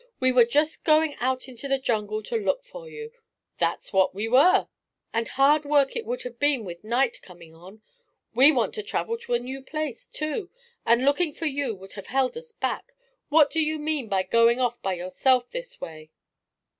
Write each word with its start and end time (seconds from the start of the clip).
We 0.19 0.31
were 0.31 0.45
just 0.45 0.83
going 0.83 1.13
out 1.19 1.47
into 1.47 1.67
the 1.67 1.77
jungle 1.77 2.23
to 2.23 2.35
look 2.35 2.63
for 2.65 2.89
you." 2.89 3.11
"That's 3.59 3.93
what 3.93 4.15
we 4.15 4.27
were," 4.27 4.61
said 4.61 4.63
Tusker. 4.63 4.69
"And 5.13 5.27
hard 5.27 5.63
work 5.63 5.95
it 5.95 6.07
would 6.07 6.23
have 6.23 6.39
been 6.39 6.65
with 6.65 6.83
night 6.83 7.21
coming 7.21 7.53
on. 7.53 7.83
We 8.33 8.51
want 8.51 8.73
to 8.73 8.81
travel 8.81 9.15
to 9.19 9.35
a 9.35 9.39
new 9.39 9.61
place, 9.61 10.07
too, 10.07 10.49
and 10.87 11.05
looking 11.05 11.33
for 11.33 11.45
you 11.45 11.75
would 11.75 11.93
have 11.93 12.07
held 12.07 12.35
us 12.35 12.51
back. 12.51 12.93
What 13.29 13.51
do 13.51 13.59
you 13.59 13.77
mean 13.77 14.09
by 14.09 14.23
going 14.23 14.59
off 14.59 14.81
by 14.81 14.95
yourself 14.95 15.51
this 15.51 15.79
way?" 15.79 16.09